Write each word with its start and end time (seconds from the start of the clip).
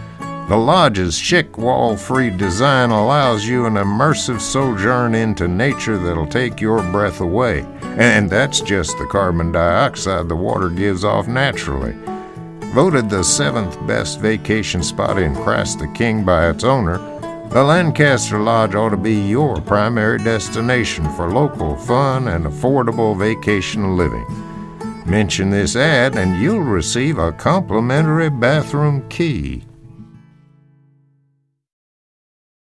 The 0.46 0.56
lodge's 0.58 1.18
chic 1.18 1.56
wall 1.56 1.96
free 1.96 2.28
design 2.28 2.90
allows 2.90 3.46
you 3.46 3.64
an 3.64 3.74
immersive 3.74 4.42
sojourn 4.42 5.14
into 5.14 5.48
nature 5.48 5.96
that'll 5.96 6.26
take 6.26 6.60
your 6.60 6.82
breath 6.92 7.22
away. 7.22 7.62
And 7.96 8.28
that's 8.28 8.60
just 8.60 8.98
the 8.98 9.06
carbon 9.06 9.52
dioxide 9.52 10.28
the 10.28 10.36
water 10.36 10.68
gives 10.68 11.02
off 11.02 11.28
naturally. 11.28 11.94
Voted 12.74 13.08
the 13.08 13.24
seventh 13.24 13.74
best 13.86 14.20
vacation 14.20 14.82
spot 14.82 15.18
in 15.18 15.34
Christ 15.34 15.78
the 15.78 15.88
King 15.94 16.26
by 16.26 16.50
its 16.50 16.62
owner, 16.62 16.98
the 17.48 17.64
Lancaster 17.64 18.38
Lodge 18.38 18.74
ought 18.74 18.90
to 18.90 18.98
be 18.98 19.14
your 19.14 19.62
primary 19.62 20.18
destination 20.18 21.08
for 21.14 21.32
local 21.32 21.74
fun 21.74 22.28
and 22.28 22.44
affordable 22.44 23.18
vacation 23.18 23.96
living. 23.96 24.26
Mention 25.06 25.48
this 25.48 25.74
ad 25.74 26.16
and 26.16 26.38
you'll 26.42 26.60
receive 26.60 27.16
a 27.16 27.32
complimentary 27.32 28.28
bathroom 28.28 29.08
key. 29.08 29.64